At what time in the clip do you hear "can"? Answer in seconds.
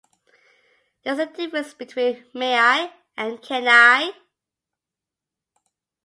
3.39-3.67